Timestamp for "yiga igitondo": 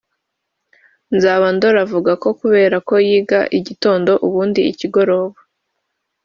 3.07-4.11